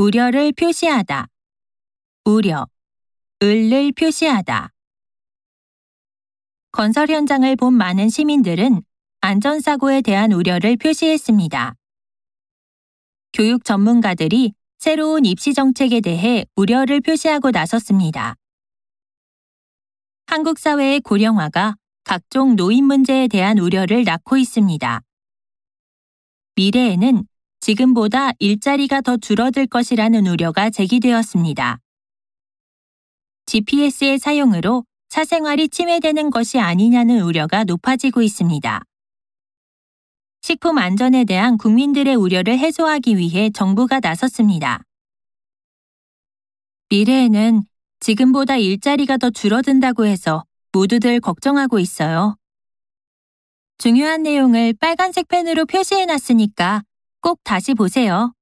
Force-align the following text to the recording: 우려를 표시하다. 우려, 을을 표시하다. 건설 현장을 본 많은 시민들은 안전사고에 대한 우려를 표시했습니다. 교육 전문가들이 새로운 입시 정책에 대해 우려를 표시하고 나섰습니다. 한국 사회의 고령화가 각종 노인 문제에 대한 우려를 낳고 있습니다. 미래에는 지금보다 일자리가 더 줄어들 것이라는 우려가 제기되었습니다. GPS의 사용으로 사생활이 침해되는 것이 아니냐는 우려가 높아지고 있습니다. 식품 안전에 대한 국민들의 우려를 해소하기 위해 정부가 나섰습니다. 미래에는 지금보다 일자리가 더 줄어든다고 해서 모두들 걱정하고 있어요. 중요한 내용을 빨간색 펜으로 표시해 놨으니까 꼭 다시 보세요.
우려를 0.00 0.52
표시하다. 0.52 1.26
우려, 2.24 2.68
을을 3.42 3.90
표시하다. 3.90 4.72
건설 6.70 7.10
현장을 7.10 7.56
본 7.56 7.74
많은 7.74 8.08
시민들은 8.08 8.84
안전사고에 9.22 10.02
대한 10.02 10.30
우려를 10.30 10.76
표시했습니다. 10.76 11.74
교육 13.32 13.64
전문가들이 13.64 14.54
새로운 14.78 15.24
입시 15.24 15.52
정책에 15.52 16.00
대해 16.00 16.46
우려를 16.54 17.00
표시하고 17.00 17.50
나섰습니다. 17.50 18.36
한국 20.26 20.60
사회의 20.60 21.00
고령화가 21.00 21.74
각종 22.04 22.54
노인 22.54 22.84
문제에 22.84 23.26
대한 23.26 23.58
우려를 23.58 24.04
낳고 24.04 24.36
있습니다. 24.36 25.02
미래에는 26.54 27.26
지금보다 27.68 28.30
일자리가 28.38 29.02
더 29.02 29.18
줄어들 29.18 29.66
것이라는 29.66 30.26
우려가 30.26 30.70
제기되었습니다. 30.70 31.78
GPS의 33.44 34.18
사용으로 34.18 34.86
사생활이 35.10 35.68
침해되는 35.68 36.30
것이 36.30 36.58
아니냐는 36.58 37.20
우려가 37.20 37.64
높아지고 37.64 38.22
있습니다. 38.22 38.82
식품 40.40 40.78
안전에 40.78 41.26
대한 41.26 41.58
국민들의 41.58 42.14
우려를 42.14 42.58
해소하기 42.58 43.18
위해 43.18 43.50
정부가 43.50 44.00
나섰습니다. 44.00 44.82
미래에는 46.88 47.64
지금보다 48.00 48.56
일자리가 48.56 49.18
더 49.18 49.28
줄어든다고 49.28 50.06
해서 50.06 50.42
모두들 50.72 51.20
걱정하고 51.20 51.80
있어요. 51.80 52.34
중요한 53.76 54.22
내용을 54.22 54.72
빨간색 54.80 55.28
펜으로 55.28 55.66
표시해 55.66 56.06
놨으니까 56.06 56.82
꼭 57.20 57.40
다시 57.44 57.74
보세요. 57.74 58.32